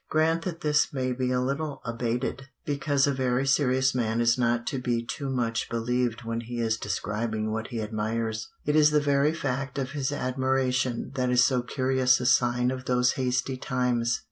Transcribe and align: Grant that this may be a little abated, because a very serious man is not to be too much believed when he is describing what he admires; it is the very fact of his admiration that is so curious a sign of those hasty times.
Grant 0.09 0.41
that 0.45 0.61
this 0.61 0.91
may 0.91 1.11
be 1.13 1.29
a 1.29 1.39
little 1.39 1.79
abated, 1.85 2.47
because 2.65 3.05
a 3.05 3.13
very 3.13 3.45
serious 3.45 3.93
man 3.93 4.19
is 4.19 4.35
not 4.35 4.65
to 4.65 4.79
be 4.79 5.05
too 5.05 5.29
much 5.29 5.69
believed 5.69 6.23
when 6.23 6.41
he 6.41 6.59
is 6.59 6.77
describing 6.77 7.51
what 7.51 7.67
he 7.67 7.83
admires; 7.83 8.49
it 8.65 8.75
is 8.75 8.89
the 8.89 8.99
very 8.99 9.31
fact 9.31 9.77
of 9.77 9.91
his 9.91 10.11
admiration 10.11 11.11
that 11.13 11.29
is 11.29 11.45
so 11.45 11.61
curious 11.61 12.19
a 12.19 12.25
sign 12.25 12.71
of 12.71 12.85
those 12.85 13.11
hasty 13.11 13.57
times. 13.57 14.19